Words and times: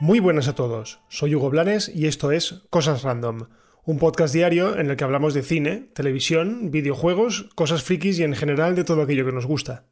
Muy 0.00 0.18
buenas 0.18 0.48
a 0.48 0.54
todos, 0.54 1.00
soy 1.08 1.34
Hugo 1.34 1.50
Blanes 1.50 1.90
y 1.94 2.06
esto 2.06 2.32
es 2.32 2.62
Cosas 2.70 3.02
Random, 3.02 3.48
un 3.84 3.98
podcast 3.98 4.32
diario 4.32 4.78
en 4.78 4.88
el 4.88 4.96
que 4.96 5.04
hablamos 5.04 5.34
de 5.34 5.42
cine, 5.42 5.90
televisión, 5.92 6.70
videojuegos, 6.70 7.50
cosas 7.54 7.82
frikis 7.82 8.18
y 8.18 8.24
en 8.24 8.34
general 8.34 8.74
de 8.74 8.84
todo 8.84 9.02
aquello 9.02 9.26
que 9.26 9.32
nos 9.32 9.44
gusta. 9.44 9.84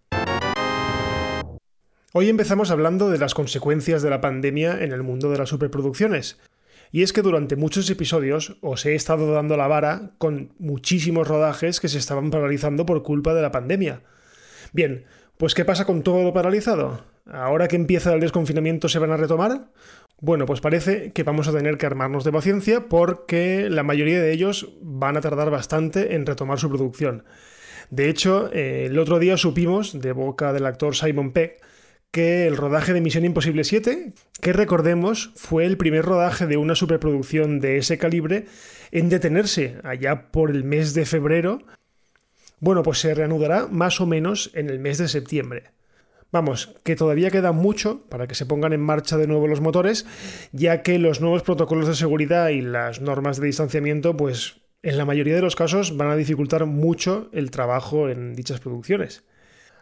Hoy 2.15 2.31
empezamos 2.31 2.71
hablando 2.71 3.11
de 3.11 3.19
las 3.19 3.35
consecuencias 3.35 4.01
de 4.01 4.09
la 4.09 4.23
pandemia 4.23 4.83
en 4.83 4.93
el 4.93 5.03
mundo 5.03 5.31
de 5.31 5.37
las 5.37 5.51
superproducciones. 5.51 6.39
Y 6.91 7.03
es 7.03 7.13
que 7.13 7.23
durante 7.23 7.57
muchos 7.57 7.89
episodios 7.91 8.57
os 8.61 8.87
he 8.87 8.95
estado 8.95 9.33
dando 9.33 9.57
la 9.57 9.69
vara 9.69 10.13
con 10.19 10.53
muchísimos 10.59 11.29
rodajes 11.29 11.81
que 11.81 11.89
se 11.89 11.99
estaban 11.99 12.31
paralizando 12.31 12.87
por 12.87 13.03
culpa 13.03 13.35
de 13.35 13.43
la 13.43 13.53
pandemia. 13.53 14.03
Bien, 14.73 15.05
pues 15.37 15.55
¿qué 15.55 15.65
pasa 15.65 15.85
con 15.85 16.03
todo 16.03 16.23
lo 16.23 16.33
paralizado? 16.33 17.05
¿Ahora 17.31 17.69
que 17.69 17.77
empieza 17.77 18.15
el 18.15 18.21
desconfinamiento 18.21 18.89
se 18.89 18.99
van 18.99 19.13
a 19.13 19.17
retomar? 19.17 19.69
Bueno, 20.21 20.47
pues 20.47 20.61
parece 20.61 21.13
que 21.13 21.23
vamos 21.23 21.47
a 21.47 21.53
tener 21.53 21.79
que 21.79 21.87
armarnos 21.87 22.25
de 22.25 22.33
paciencia 22.33 22.89
porque 22.89 23.69
la 23.71 23.83
mayoría 23.83 24.21
de 24.21 24.33
ellos 24.33 24.73
van 24.81 25.17
a 25.17 25.21
tardar 25.21 25.51
bastante 25.51 26.15
en 26.15 26.27
retomar 26.27 26.59
su 26.59 26.69
producción. 26.69 27.25
De 27.91 28.09
hecho, 28.09 28.51
eh, 28.53 28.87
el 28.87 28.99
otro 28.99 29.19
día 29.19 29.37
supimos, 29.37 30.01
de 30.01 30.13
boca 30.13 30.53
del 30.53 30.67
actor 30.67 30.97
Simon 30.97 31.33
Peck, 31.33 31.63
que 32.11 32.47
el 32.47 32.57
rodaje 32.57 32.93
de 32.93 33.01
Misión 33.01 33.25
Imposible 33.25 33.65
7, 33.65 34.13
que 34.41 34.53
recordemos 34.53 35.33
fue 35.37 35.67
el 35.67 35.77
primer 35.77 36.05
rodaje 36.05 36.47
de 36.47 36.57
una 36.57 36.75
superproducción 36.75 37.61
de 37.61 37.79
ese 37.79 37.99
calibre 37.99 38.47
en 38.91 39.09
detenerse 39.09 39.77
allá 39.85 40.31
por 40.31 40.51
el 40.51 40.65
mes 40.65 40.95
de 40.95 41.05
febrero 41.05 41.61
bueno, 42.61 42.83
pues 42.83 42.99
se 42.99 43.15
reanudará 43.15 43.69
más 43.69 44.01
o 44.01 44.07
menos 44.07 44.51
en 44.55 44.69
el 44.69 44.79
mes 44.79 44.99
de 44.99 45.09
septiembre. 45.09 45.71
Vamos, 46.31 46.75
que 46.85 46.97
todavía 46.97 47.31
queda 47.31 47.53
mucho 47.53 48.03
para 48.09 48.27
que 48.27 48.35
se 48.35 48.47
pongan 48.47 48.73
en 48.73 48.81
marcha 48.81 49.17
de 49.17 49.27
nuevo 49.27 49.47
los 49.47 49.61
motores, 49.61 50.07
ya 50.53 50.83
que 50.83 50.99
los 50.99 51.21
nuevos 51.21 51.43
protocolos 51.43 51.87
de 51.87 51.95
seguridad 51.95 52.49
y 52.49 52.61
las 52.61 53.01
normas 53.01 53.41
de 53.41 53.47
distanciamiento, 53.47 54.17
pues 54.17 54.61
en 54.83 54.99
la 54.99 55.05
mayoría 55.05 55.37
de 55.37 55.41
los 55.41 55.57
casos 55.57 55.97
van 55.97 56.11
a 56.11 56.17
dificultar 56.17 56.67
mucho 56.67 57.31
el 57.33 57.51
trabajo 57.51 58.09
en 58.09 58.35
dichas 58.35 58.61
producciones. 58.61 59.25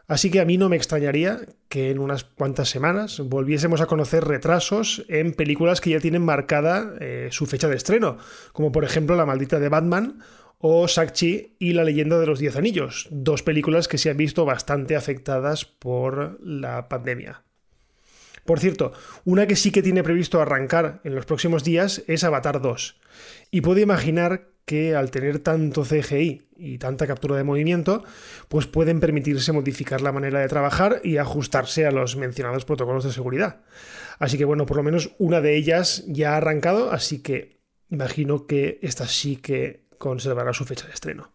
Así 0.08 0.30
que 0.30 0.40
a 0.40 0.44
mí 0.44 0.56
no 0.56 0.68
me 0.68 0.76
extrañaría 0.76 1.40
que 1.68 1.90
en 1.90 1.98
unas 1.98 2.24
cuantas 2.24 2.68
semanas 2.68 3.20
volviésemos 3.20 3.80
a 3.80 3.86
conocer 3.86 4.24
retrasos 4.24 5.04
en 5.08 5.32
películas 5.32 5.80
que 5.80 5.90
ya 5.90 6.00
tienen 6.00 6.22
marcada 6.24 6.94
eh, 7.00 7.28
su 7.32 7.46
fecha 7.46 7.68
de 7.68 7.76
estreno, 7.76 8.18
como 8.52 8.70
por 8.70 8.84
ejemplo 8.84 9.16
La 9.16 9.26
maldita 9.26 9.58
de 9.58 9.68
Batman 9.68 10.20
o 10.58 10.86
Shang-Chi 10.86 11.56
y 11.58 11.72
La 11.72 11.82
leyenda 11.82 12.20
de 12.20 12.26
los 12.26 12.38
Diez 12.38 12.56
Anillos, 12.56 13.08
dos 13.10 13.42
películas 13.42 13.88
que 13.88 13.98
se 13.98 14.10
han 14.10 14.16
visto 14.16 14.44
bastante 14.44 14.94
afectadas 14.94 15.64
por 15.64 16.38
la 16.40 16.88
pandemia. 16.88 17.42
Por 18.44 18.60
cierto, 18.60 18.92
una 19.24 19.48
que 19.48 19.56
sí 19.56 19.72
que 19.72 19.82
tiene 19.82 20.04
previsto 20.04 20.40
arrancar 20.40 21.00
en 21.02 21.16
los 21.16 21.26
próximos 21.26 21.64
días 21.64 22.04
es 22.06 22.22
Avatar 22.22 22.62
2. 22.62 23.00
Y 23.50 23.60
puedo 23.60 23.80
imaginar 23.80 24.50
que 24.66 24.96
al 24.96 25.10
tener 25.10 25.38
tanto 25.38 25.84
CGI 25.84 26.42
y 26.56 26.78
tanta 26.78 27.06
captura 27.06 27.36
de 27.36 27.44
movimiento, 27.44 28.04
pues 28.48 28.66
pueden 28.66 29.00
permitirse 29.00 29.52
modificar 29.52 30.00
la 30.00 30.12
manera 30.12 30.40
de 30.40 30.48
trabajar 30.48 31.00
y 31.04 31.18
ajustarse 31.18 31.86
a 31.86 31.92
los 31.92 32.16
mencionados 32.16 32.64
protocolos 32.64 33.04
de 33.04 33.12
seguridad. 33.12 33.62
Así 34.18 34.36
que 34.36 34.44
bueno, 34.44 34.66
por 34.66 34.76
lo 34.76 34.82
menos 34.82 35.14
una 35.18 35.40
de 35.40 35.56
ellas 35.56 36.04
ya 36.08 36.34
ha 36.34 36.38
arrancado, 36.38 36.90
así 36.90 37.22
que 37.22 37.60
imagino 37.90 38.46
que 38.46 38.78
esta 38.82 39.06
sí 39.06 39.36
que 39.36 39.86
conservará 39.98 40.52
su 40.52 40.64
fecha 40.64 40.86
de 40.86 40.92
estreno. 40.92 41.30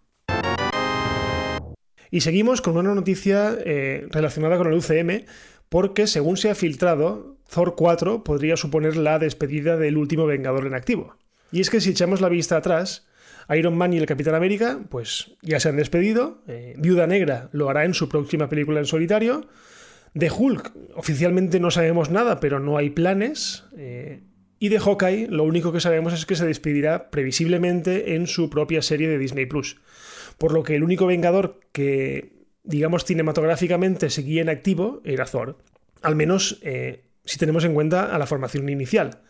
Y 2.10 2.22
seguimos 2.22 2.62
con 2.62 2.76
una 2.76 2.94
noticia 2.94 3.56
eh, 3.66 4.06
relacionada 4.10 4.58
con 4.58 4.68
el 4.68 4.74
UCM, 4.74 5.26
porque 5.70 6.08
según 6.08 6.36
se 6.36 6.50
ha 6.50 6.56
filtrado, 6.56 7.38
Thor 7.50 7.76
4 7.78 8.26
podría 8.26 8.58
suponer 8.58 8.98
la 8.98 9.20
despedida 9.20 9.78
del 9.78 9.96
último 9.96 10.26
Vengador 10.26 10.68
en 10.68 10.74
activo. 10.74 11.16
Y 11.54 11.62
es 11.62 11.70
que 11.70 11.80
si 11.80 11.92
echamos 11.92 12.20
la 12.20 12.28
vista 12.28 12.58
atrás, 12.58 13.08
Iron 13.56 13.78
Man 13.78 13.94
y 13.94 13.98
el 13.98 14.06
Capitán 14.06 14.36
América, 14.36 14.80
pues 14.90 15.32
ya 15.42 15.60
se 15.60 15.70
han 15.70 15.78
despedido. 15.78 16.44
Eh, 16.48 16.76
Viuda 16.78 17.08
Negra 17.08 17.50
lo 17.52 17.70
hará 17.70 17.86
en 17.86 17.94
su 17.94 18.10
próxima 18.10 18.50
película 18.50 18.80
en 18.80 18.86
solitario. 18.86 19.48
De 20.14 20.30
Hulk, 20.30 20.74
oficialmente 20.96 21.60
no 21.60 21.72
sabemos 21.72 22.10
nada, 22.10 22.40
pero 22.40 22.60
no 22.60 22.78
hay 22.78 22.90
planes. 22.90 23.64
Eh, 23.78 24.24
y 24.60 24.70
de 24.70 24.80
Hawkeye, 24.80 25.28
lo 25.28 25.44
único 25.44 25.72
que 25.72 25.80
sabemos 25.80 26.14
es 26.14 26.26
que 26.26 26.36
se 26.36 26.46
despedirá 26.46 27.10
previsiblemente 27.10 28.16
en 28.16 28.28
su 28.28 28.50
propia 28.50 28.82
serie 28.82 29.08
de 29.08 29.18
Disney 29.18 29.46
Plus. 29.46 29.78
Por 30.38 30.54
lo 30.54 30.64
que 30.64 30.76
el 30.76 30.84
único 30.84 31.08
Vengador 31.08 31.60
que, 31.72 32.34
digamos, 32.64 33.06
cinematográficamente 33.06 34.10
seguía 34.10 34.42
en 34.42 34.50
activo 34.50 35.02
era 35.04 35.26
Thor. 35.26 35.58
Al 36.02 36.16
menos 36.16 36.60
eh, 36.62 37.06
si 37.26 37.38
tenemos 37.38 37.64
en 37.64 37.74
cuenta 37.74 38.14
a 38.14 38.20
la 38.20 38.28
formación 38.28 38.70
inicial. 38.70 39.22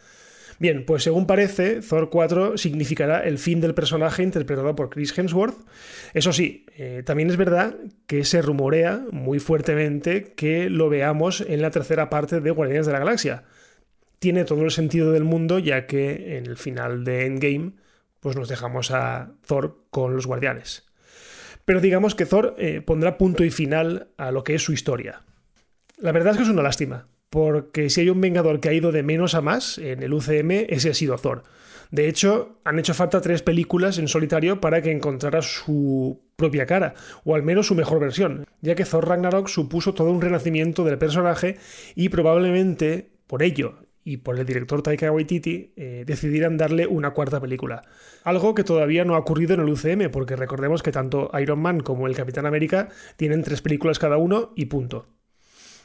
Bien, 0.62 0.86
pues 0.86 1.02
según 1.02 1.26
parece, 1.26 1.82
Thor 1.82 2.12
4 2.12 2.56
significará 2.56 3.22
el 3.22 3.40
fin 3.40 3.62
del 3.62 3.74
personaje 3.74 4.22
interpretado 4.22 4.76
por 4.76 4.92
Chris 4.92 5.18
Hemsworth. 5.18 5.58
Eso 6.14 6.32
sí, 6.32 6.68
eh, 6.78 7.02
también 7.04 7.32
es 7.32 7.38
verdad 7.38 7.76
que 8.06 8.24
se 8.26 8.44
rumorea 8.44 9.02
muy 9.12 9.40
fuertemente 9.40 10.34
que 10.36 10.70
lo 10.70 10.88
veamos 10.88 11.42
en 11.42 11.64
la 11.64 11.72
tercera 11.72 12.12
parte 12.12 12.42
de 12.42 12.52
Guardianes 12.52 12.86
de 12.86 12.94
la 12.94 13.00
Galaxia 13.00 13.44
tiene 14.20 14.46
todo 14.46 14.64
el 14.64 14.70
sentido 14.70 15.12
del 15.12 15.24
mundo, 15.24 15.58
ya 15.58 15.88
que 15.88 16.38
en 16.38 16.46
el 16.46 16.56
final 16.56 17.04
de 17.04 17.26
Endgame 17.26 17.72
pues 18.20 18.36
nos 18.36 18.48
dejamos 18.48 18.92
a 18.92 19.32
Thor 19.48 19.86
con 19.90 20.16
los 20.16 20.28
guardianes. 20.28 20.86
Pero 21.66 21.82
digamos 21.82 22.14
que 22.14 22.28
Thor 22.28 22.54
eh, 22.60 22.82
pondrá 22.82 23.18
punto 23.18 23.44
y 23.44 23.50
final 23.50 24.10
a 24.18 24.32
lo 24.32 24.44
que 24.44 24.54
es 24.54 24.62
su 24.62 24.74
historia. 24.74 25.24
La 25.98 26.12
verdad 26.12 26.34
es 26.34 26.38
que 26.38 26.44
es 26.44 26.50
una 26.50 26.62
lástima, 26.62 27.08
porque 27.32 27.90
si 27.90 28.02
hay 28.02 28.10
un 28.10 28.20
Vengador 28.20 28.60
que 28.60 28.68
ha 28.68 28.74
ido 28.74 28.92
de 28.92 29.04
menos 29.04 29.36
a 29.36 29.42
más 29.42 29.78
en 29.78 30.04
el 30.04 30.14
UCM, 30.14 30.66
ese 30.68 30.90
ha 30.90 30.94
sido 30.94 31.16
Thor. 31.16 31.44
De 31.90 32.10
hecho, 32.10 32.60
han 32.66 32.78
hecho 32.78 32.94
falta 32.94 33.22
tres 33.22 33.42
películas 33.42 33.98
en 33.98 34.10
solitario 34.10 34.60
para 34.60 34.82
que 34.82 34.92
encontrara 34.92 35.42
su 35.42 36.22
propia 36.36 36.66
cara, 36.66 36.94
o 37.24 37.34
al 37.34 37.44
menos 37.44 37.68
su 37.68 37.76
mejor 37.76 38.02
versión, 38.02 38.46
ya 38.60 38.76
que 38.76 38.84
Thor 38.84 39.08
Ragnarok 39.08 39.48
supuso 39.48 39.94
todo 39.94 40.12
un 40.12 40.22
renacimiento 40.22 40.84
del 40.84 40.98
personaje 40.98 41.58
y 41.96 42.10
probablemente 42.10 43.12
por 43.28 43.44
ello 43.44 43.76
y 44.04 44.18
por 44.18 44.38
el 44.38 44.46
director 44.46 44.82
Taika 44.82 45.10
Waititi 45.10 45.72
eh, 45.78 46.04
decidieran 46.06 46.58
darle 46.58 46.86
una 46.86 47.12
cuarta 47.12 47.40
película. 47.40 47.84
Algo 48.26 48.56
que 48.56 48.66
todavía 48.66 49.06
no 49.06 49.16
ha 49.16 49.20
ocurrido 49.20 49.54
en 49.54 49.62
el 49.62 49.70
UCM, 49.70 50.12
porque 50.12 50.36
recordemos 50.36 50.84
que 50.84 50.92
tanto 50.92 51.32
Iron 51.40 51.60
Man 51.60 51.80
como 51.80 52.08
el 52.08 52.16
Capitán 52.16 52.46
América 52.46 52.90
tienen 53.16 53.42
tres 53.44 53.62
películas 53.62 54.00
cada 54.00 54.18
uno 54.18 54.52
y 54.58 54.66
punto. 54.66 55.08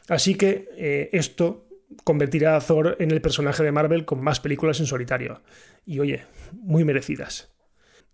Así 0.09 0.35
que 0.35 0.69
eh, 0.77 1.11
esto 1.13 1.67
convertirá 2.05 2.57
a 2.57 2.61
Thor 2.61 2.97
en 2.99 3.11
el 3.11 3.21
personaje 3.21 3.63
de 3.63 3.73
Marvel 3.73 4.05
con 4.05 4.23
más 4.23 4.41
películas 4.41 4.81
en 4.81 4.87
solitario. 4.87 5.43
Y 5.85 5.99
oye, 5.99 6.25
muy 6.53 6.85
merecidas. 6.85 7.53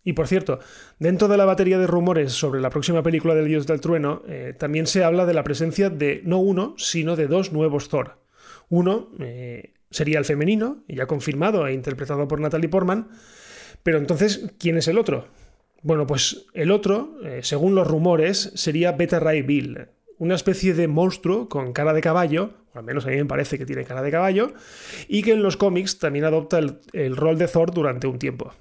Y 0.05 0.15
por 0.15 0.27
cierto, 0.27 0.59
dentro 0.99 1.29
de 1.29 1.37
la 1.37 1.45
batería 1.45 1.79
de 1.79 1.87
rumores 1.87 2.33
sobre 2.33 2.61
la 2.61 2.71
próxima 2.71 3.03
película 3.03 3.35
del 3.35 3.47
Dios 3.47 3.67
del 3.67 3.81
Trueno, 3.81 4.23
eh, 4.27 4.55
también 4.59 4.87
se 4.87 5.05
habla 5.05 5.27
de 5.27 5.35
la 5.35 5.45
presencia 5.45 5.91
de 5.91 6.23
no 6.25 6.39
uno, 6.39 6.75
sino 6.77 7.15
de 7.15 7.29
dos 7.29 7.53
nuevos 7.53 7.89
Thor. 7.89 8.19
Uno, 8.69 9.11
sería 9.91 10.19
el 10.19 10.25
femenino, 10.25 10.83
ya 10.89 11.07
confirmado 11.07 11.67
e 11.67 11.75
interpretado 11.75 12.27
por 12.27 12.41
Natalie 12.41 12.69
Portman. 12.69 13.11
Pero 13.83 13.99
entonces, 13.99 14.55
¿quién 14.59 14.77
es 14.79 14.89
el 14.89 14.99
otro? 14.99 15.27
Bueno, 15.83 16.07
pues 16.07 16.47
el 16.55 16.71
otro, 16.71 17.17
eh, 17.25 17.41
según 17.43 17.75
los 17.75 17.87
rumores, 17.87 18.53
sería 18.55 18.93
Beta 18.93 19.19
Ray 19.19 19.43
Bill, 19.43 19.89
una 20.19 20.34
especie 20.34 20.75
de 20.75 20.89
monstruo 20.89 21.49
con 21.49 21.73
cara 21.73 21.93
de 21.93 22.00
caballo, 22.00 22.55
o 22.75 22.78
al 22.78 22.84
menos 22.84 23.06
a 23.06 23.11
mí 23.11 23.17
me 23.17 23.25
parece 23.25 23.59
que 23.59 23.67
tiene 23.67 23.84
cara 23.84 24.03
de 24.03 24.11
caballo, 24.11 24.53
y 25.09 25.23
que 25.23 25.33
en 25.33 25.43
los 25.43 25.56
cómics 25.56 25.99
también 25.99 26.25
adopta 26.25 26.59
el, 26.59 26.81
el 26.93 27.17
rol 27.17 27.39
de 27.39 27.49
Thor 27.49 27.73
durante 27.73 28.06
un 28.06 28.19
tiempo. 28.19 28.53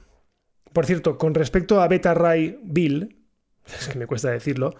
Por 0.73 0.85
cierto, 0.85 1.17
con 1.17 1.33
respecto 1.33 1.81
a 1.81 1.87
Beta 1.87 2.13
Ray 2.13 2.59
Bill, 2.63 3.17
es 3.79 3.87
que 3.87 3.99
me 3.99 4.07
cuesta 4.07 4.31
decirlo, 4.31 4.75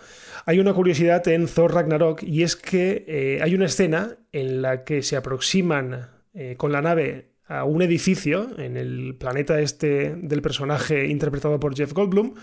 hay 0.46 0.60
una 0.60 0.74
curiosidad 0.74 1.28
en 1.28 1.48
Thor 1.48 1.74
Ragnarok 1.74 2.24
y 2.24 2.44
es 2.44 2.56
que 2.56 3.06
eh, 3.08 3.40
hay 3.42 3.56
una 3.56 3.66
escena 3.66 4.18
en 4.32 4.62
la 4.62 4.84
que 4.84 5.04
se 5.04 5.16
aproximan 5.16 6.10
eh, 6.34 6.56
con 6.58 6.72
la 6.72 6.82
nave 6.82 7.32
a 7.46 7.66
un 7.66 7.82
edificio 7.82 8.58
en 8.58 8.78
el 8.78 9.16
planeta 9.20 9.60
este 9.60 10.16
del 10.16 10.42
personaje 10.42 11.08
interpretado 11.08 11.60
por 11.60 11.76
Jeff 11.76 11.92
Goldblum, 11.92 12.36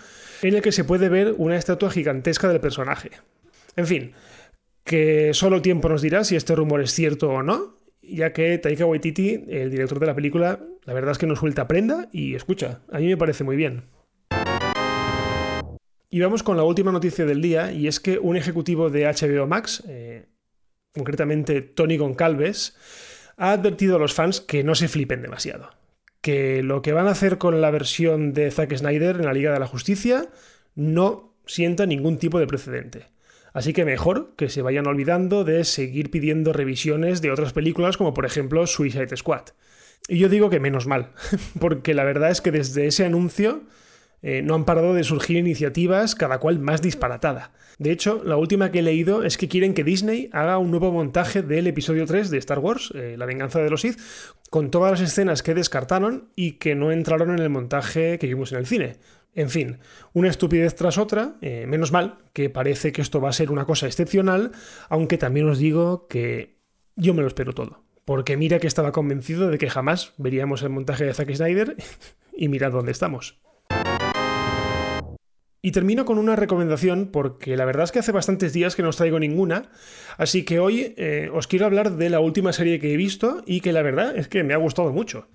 en 0.43 0.53
el 0.53 0.61
que 0.61 0.71
se 0.71 0.83
puede 0.83 1.09
ver 1.09 1.33
una 1.37 1.57
estatua 1.57 1.89
gigantesca 1.89 2.47
del 2.47 2.59
personaje. 2.59 3.09
En 3.79 3.87
fin, 3.87 4.11
que 4.83 5.33
solo 5.33 5.55
el 5.55 5.61
tiempo 5.61 5.87
nos 5.87 6.01
dirá 6.01 6.25
si 6.25 6.35
este 6.35 6.53
rumor 6.53 6.81
es 6.81 6.91
cierto 6.91 7.29
o 7.29 7.43
no, 7.43 7.79
ya 8.01 8.33
que 8.33 8.57
Taika 8.57 8.85
Waititi, 8.85 9.45
el 9.47 9.71
director 9.71 10.01
de 10.01 10.07
la 10.07 10.15
película, 10.15 10.59
la 10.83 10.93
verdad 10.93 11.11
es 11.11 11.17
que 11.17 11.27
nos 11.27 11.39
suelta 11.39 11.65
prenda 11.65 12.09
y 12.11 12.35
escucha, 12.35 12.81
a 12.91 12.99
mí 12.99 13.07
me 13.07 13.15
parece 13.15 13.45
muy 13.45 13.55
bien. 13.55 13.85
Y 16.09 16.19
vamos 16.19 16.43
con 16.43 16.57
la 16.57 16.63
última 16.63 16.91
noticia 16.91 17.25
del 17.25 17.41
día, 17.41 17.71
y 17.71 17.87
es 17.87 18.01
que 18.01 18.19
un 18.19 18.35
ejecutivo 18.35 18.89
de 18.89 19.05
HBO 19.05 19.47
Max, 19.47 19.81
eh, 19.87 20.25
concretamente 20.93 21.61
Tony 21.61 21.95
Goncalves, 21.95 22.75
ha 23.37 23.53
advertido 23.53 23.95
a 23.95 23.99
los 23.99 24.13
fans 24.13 24.41
que 24.41 24.61
no 24.65 24.75
se 24.75 24.89
flipen 24.89 25.21
demasiado. 25.21 25.69
Que 26.19 26.63
lo 26.63 26.81
que 26.81 26.91
van 26.91 27.07
a 27.07 27.11
hacer 27.11 27.37
con 27.37 27.61
la 27.61 27.71
versión 27.71 28.33
de 28.33 28.51
Zack 28.51 28.75
Snyder 28.75 29.15
en 29.15 29.25
la 29.25 29.31
Liga 29.31 29.53
de 29.53 29.59
la 29.59 29.67
Justicia 29.67 30.27
no 30.75 31.29
sienta 31.45 31.85
ningún 31.85 32.17
tipo 32.17 32.39
de 32.39 32.47
precedente. 32.47 33.07
Así 33.53 33.73
que 33.73 33.85
mejor 33.85 34.33
que 34.35 34.49
se 34.49 34.61
vayan 34.61 34.87
olvidando 34.87 35.43
de 35.43 35.63
seguir 35.63 36.11
pidiendo 36.11 36.53
revisiones 36.53 37.21
de 37.21 37.31
otras 37.31 37.53
películas 37.53 37.97
como 37.97 38.13
por 38.13 38.25
ejemplo 38.25 38.67
Suicide 38.67 39.15
Squad. 39.15 39.45
Y 40.07 40.17
yo 40.17 40.29
digo 40.29 40.49
que 40.49 40.59
menos 40.59 40.87
mal, 40.87 41.11
porque 41.59 41.93
la 41.93 42.03
verdad 42.03 42.31
es 42.31 42.41
que 42.41 42.51
desde 42.51 42.87
ese 42.87 43.05
anuncio 43.05 43.63
eh, 44.21 44.41
no 44.41 44.55
han 44.55 44.65
parado 44.65 44.93
de 44.93 45.03
surgir 45.03 45.37
iniciativas, 45.37 46.15
cada 46.15 46.39
cual 46.39 46.59
más 46.59 46.81
disparatada. 46.81 47.51
De 47.77 47.91
hecho, 47.91 48.21
la 48.25 48.35
última 48.35 48.71
que 48.71 48.79
he 48.79 48.81
leído 48.81 49.23
es 49.23 49.37
que 49.37 49.47
quieren 49.47 49.73
que 49.73 49.85
Disney 49.85 50.29
haga 50.33 50.57
un 50.57 50.71
nuevo 50.71 50.91
montaje 50.91 51.41
del 51.41 51.67
episodio 51.67 52.05
3 52.05 52.29
de 52.29 52.37
Star 52.37 52.59
Wars, 52.59 52.91
eh, 52.93 53.15
La 53.17 53.25
venganza 53.25 53.59
de 53.59 53.69
los 53.69 53.81
Sith, 53.81 53.97
con 54.49 54.71
todas 54.71 54.91
las 54.91 55.09
escenas 55.09 55.43
que 55.43 55.53
descartaron 55.53 56.29
y 56.35 56.53
que 56.53 56.75
no 56.75 56.91
entraron 56.91 57.31
en 57.31 57.39
el 57.39 57.49
montaje 57.49 58.19
que 58.19 58.27
vimos 58.27 58.51
en 58.51 58.57
el 58.57 58.65
cine. 58.65 58.97
En 59.35 59.49
fin, 59.49 59.77
una 60.13 60.29
estupidez 60.29 60.75
tras 60.75 60.97
otra, 60.97 61.35
eh, 61.41 61.65
menos 61.67 61.91
mal, 61.91 62.17
que 62.33 62.49
parece 62.49 62.91
que 62.91 63.01
esto 63.01 63.21
va 63.21 63.29
a 63.29 63.33
ser 63.33 63.51
una 63.51 63.65
cosa 63.65 63.85
excepcional, 63.85 64.51
aunque 64.89 65.17
también 65.17 65.47
os 65.47 65.59
digo 65.59 66.07
que 66.07 66.57
yo 66.95 67.13
me 67.13 67.21
lo 67.21 67.27
espero 67.27 67.53
todo. 67.53 67.83
Porque 68.05 68.37
mira 68.37 68.59
que 68.59 68.67
estaba 68.67 68.91
convencido 68.91 69.49
de 69.49 69.59
que 69.59 69.69
jamás 69.69 70.13
veríamos 70.17 70.63
el 70.63 70.69
montaje 70.69 71.05
de 71.05 71.13
Zack 71.13 71.33
Snyder 71.33 71.75
y 72.35 72.47
mirad 72.47 72.71
dónde 72.71 72.91
estamos. 72.91 73.39
Y 75.61 75.71
termino 75.73 76.05
con 76.05 76.17
una 76.17 76.37
recomendación 76.37 77.09
porque 77.11 77.57
la 77.57 77.65
verdad 77.65 77.83
es 77.83 77.91
que 77.91 77.99
hace 77.99 78.13
bastantes 78.13 78.53
días 78.53 78.75
que 78.75 78.81
no 78.81 78.89
os 78.89 78.95
traigo 78.95 79.19
ninguna, 79.19 79.69
así 80.17 80.43
que 80.43 80.59
hoy 80.59 80.93
eh, 80.97 81.29
os 81.33 81.47
quiero 81.47 81.65
hablar 81.65 81.97
de 81.97 82.09
la 82.09 82.21
última 82.21 82.53
serie 82.53 82.79
que 82.79 82.93
he 82.93 82.97
visto 82.97 83.43
y 83.45 83.59
que 83.59 83.73
la 83.73 83.81
verdad 83.81 84.17
es 84.17 84.29
que 84.29 84.43
me 84.43 84.53
ha 84.53 84.57
gustado 84.57 84.93
mucho. 84.93 85.27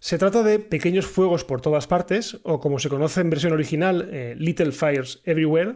Se 0.00 0.16
trata 0.16 0.44
de 0.44 0.60
Pequeños 0.60 1.06
Fuegos 1.06 1.44
por 1.44 1.60
todas 1.60 1.88
partes, 1.88 2.38
o 2.44 2.60
como 2.60 2.78
se 2.78 2.88
conoce 2.88 3.20
en 3.20 3.30
versión 3.30 3.52
original, 3.52 4.08
eh, 4.12 4.34
Little 4.38 4.70
Fires 4.70 5.20
Everywhere. 5.24 5.74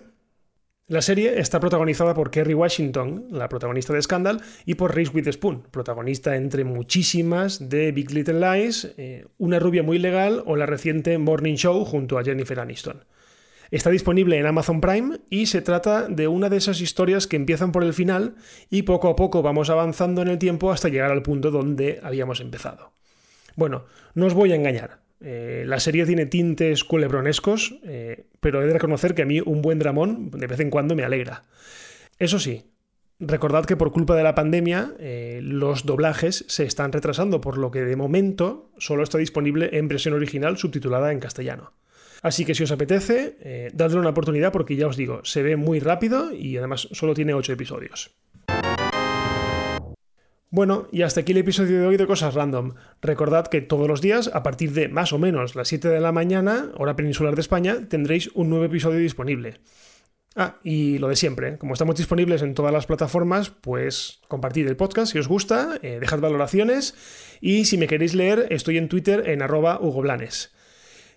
La 0.86 1.02
serie 1.02 1.40
está 1.40 1.58
protagonizada 1.58 2.14
por 2.14 2.30
Kerry 2.30 2.54
Washington, 2.54 3.26
la 3.32 3.48
protagonista 3.48 3.92
de 3.92 4.00
Scandal, 4.00 4.40
y 4.64 4.76
por 4.76 4.94
Reese 4.94 5.10
Witherspoon, 5.12 5.62
protagonista 5.72 6.36
entre 6.36 6.62
muchísimas 6.62 7.68
de 7.68 7.90
Big 7.90 8.12
Little 8.12 8.38
Lies, 8.38 8.94
eh, 8.96 9.26
Una 9.38 9.58
rubia 9.58 9.82
muy 9.82 9.98
legal 9.98 10.44
o 10.46 10.54
la 10.54 10.66
reciente 10.66 11.18
Morning 11.18 11.56
Show 11.56 11.84
junto 11.84 12.16
a 12.16 12.22
Jennifer 12.22 12.60
Aniston. 12.60 13.04
Está 13.72 13.90
disponible 13.90 14.38
en 14.38 14.46
Amazon 14.46 14.80
Prime 14.80 15.18
y 15.30 15.46
se 15.46 15.62
trata 15.62 16.06
de 16.06 16.28
una 16.28 16.48
de 16.48 16.58
esas 16.58 16.80
historias 16.80 17.26
que 17.26 17.36
empiezan 17.36 17.72
por 17.72 17.82
el 17.82 17.94
final 17.94 18.36
y 18.70 18.82
poco 18.82 19.08
a 19.08 19.16
poco 19.16 19.42
vamos 19.42 19.68
avanzando 19.68 20.22
en 20.22 20.28
el 20.28 20.38
tiempo 20.38 20.70
hasta 20.70 20.90
llegar 20.90 21.10
al 21.10 21.22
punto 21.22 21.50
donde 21.50 21.98
habíamos 22.04 22.40
empezado. 22.40 22.92
Bueno, 23.56 23.84
no 24.14 24.26
os 24.26 24.34
voy 24.34 24.52
a 24.52 24.56
engañar. 24.56 25.02
Eh, 25.24 25.64
la 25.66 25.78
serie 25.78 26.04
tiene 26.04 26.26
tintes 26.26 26.82
culebronescos, 26.84 27.78
eh, 27.84 28.24
pero 28.40 28.62
he 28.62 28.66
de 28.66 28.72
reconocer 28.72 29.14
que 29.14 29.22
a 29.22 29.26
mí 29.26 29.40
un 29.40 29.62
buen 29.62 29.78
dramón 29.78 30.30
de 30.30 30.46
vez 30.46 30.60
en 30.60 30.70
cuando 30.70 30.96
me 30.96 31.04
alegra. 31.04 31.44
Eso 32.18 32.38
sí, 32.38 32.64
recordad 33.20 33.64
que 33.64 33.76
por 33.76 33.92
culpa 33.92 34.16
de 34.16 34.24
la 34.24 34.34
pandemia 34.34 34.94
eh, 34.98 35.40
los 35.42 35.86
doblajes 35.86 36.44
se 36.48 36.64
están 36.64 36.92
retrasando, 36.92 37.40
por 37.40 37.56
lo 37.56 37.70
que 37.70 37.82
de 37.82 37.96
momento 37.96 38.72
solo 38.78 39.04
está 39.04 39.18
disponible 39.18 39.70
en 39.72 39.86
versión 39.86 40.14
original 40.14 40.58
subtitulada 40.58 41.12
en 41.12 41.20
castellano. 41.20 41.72
Así 42.20 42.44
que 42.44 42.54
si 42.54 42.62
os 42.62 42.70
apetece, 42.70 43.70
dadle 43.74 43.98
una 43.98 44.10
oportunidad 44.10 44.52
porque 44.52 44.76
ya 44.76 44.86
os 44.86 44.96
digo, 44.96 45.24
se 45.24 45.42
ve 45.42 45.56
muy 45.56 45.80
rápido 45.80 46.32
y 46.32 46.56
además 46.56 46.86
solo 46.92 47.14
tiene 47.14 47.34
8 47.34 47.52
episodios. 47.54 48.14
Bueno, 50.52 50.86
y 50.92 51.00
hasta 51.00 51.20
aquí 51.20 51.32
el 51.32 51.38
episodio 51.38 51.80
de 51.80 51.86
hoy 51.86 51.96
de 51.96 52.06
Cosas 52.06 52.34
Random. 52.34 52.74
Recordad 53.00 53.46
que 53.46 53.62
todos 53.62 53.88
los 53.88 54.02
días, 54.02 54.30
a 54.34 54.42
partir 54.42 54.72
de 54.72 54.88
más 54.88 55.14
o 55.14 55.18
menos 55.18 55.54
las 55.54 55.68
7 55.68 55.88
de 55.88 55.98
la 55.98 56.12
mañana, 56.12 56.72
hora 56.76 56.94
peninsular 56.94 57.34
de 57.34 57.40
España, 57.40 57.88
tendréis 57.88 58.28
un 58.34 58.50
nuevo 58.50 58.66
episodio 58.66 58.98
disponible. 58.98 59.60
Ah, 60.36 60.58
y 60.62 60.98
lo 60.98 61.08
de 61.08 61.16
siempre, 61.16 61.56
como 61.56 61.72
estamos 61.72 61.96
disponibles 61.96 62.42
en 62.42 62.52
todas 62.52 62.70
las 62.70 62.84
plataformas, 62.84 63.48
pues 63.48 64.20
compartid 64.28 64.68
el 64.68 64.76
podcast 64.76 65.12
si 65.12 65.18
os 65.18 65.26
gusta, 65.26 65.78
eh, 65.80 65.96
dejad 65.98 66.20
valoraciones 66.20 66.94
y 67.40 67.64
si 67.64 67.78
me 67.78 67.86
queréis 67.86 68.12
leer, 68.12 68.48
estoy 68.50 68.76
en 68.76 68.90
Twitter 68.90 69.30
en 69.30 69.40
arroba 69.40 69.80
hugoblanes. 69.80 70.52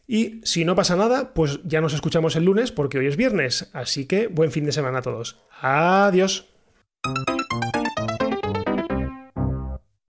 Y 0.08 0.40
si 0.46 0.64
no 0.64 0.76
pasa 0.76 0.96
nada, 0.96 1.34
pues 1.34 1.60
ya 1.66 1.82
nos 1.82 1.94
escuchamos 1.94 2.38
el 2.38 2.46
lunes 2.46 2.72
porque 2.72 3.00
hoy 3.00 3.08
es 3.08 3.18
viernes. 3.18 3.70
Así 3.74 4.06
que 4.06 4.28
buen 4.28 4.52
fin 4.52 4.64
de 4.64 4.72
semana 4.72 5.00
a 5.00 5.02
todos. 5.02 5.44
Adiós. 5.60 6.48